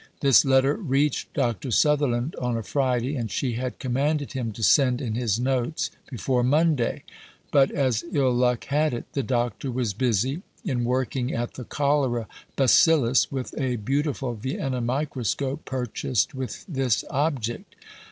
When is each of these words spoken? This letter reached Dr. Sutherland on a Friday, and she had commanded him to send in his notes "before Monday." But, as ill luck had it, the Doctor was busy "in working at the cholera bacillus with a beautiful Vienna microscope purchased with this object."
This 0.21 0.43
letter 0.43 0.73
reached 0.77 1.31
Dr. 1.35 1.69
Sutherland 1.69 2.35
on 2.41 2.57
a 2.57 2.63
Friday, 2.63 3.15
and 3.15 3.29
she 3.29 3.53
had 3.53 3.77
commanded 3.77 4.31
him 4.33 4.51
to 4.53 4.63
send 4.63 4.99
in 4.99 5.13
his 5.13 5.39
notes 5.39 5.91
"before 6.09 6.41
Monday." 6.43 7.03
But, 7.51 7.69
as 7.69 8.03
ill 8.11 8.33
luck 8.33 8.63
had 8.65 8.95
it, 8.95 9.05
the 9.13 9.21
Doctor 9.21 9.69
was 9.69 9.93
busy 9.93 10.41
"in 10.65 10.85
working 10.85 11.35
at 11.35 11.53
the 11.53 11.65
cholera 11.65 12.27
bacillus 12.55 13.31
with 13.31 13.53
a 13.61 13.75
beautiful 13.75 14.33
Vienna 14.33 14.81
microscope 14.81 15.65
purchased 15.65 16.33
with 16.33 16.65
this 16.67 17.03
object." 17.11 17.75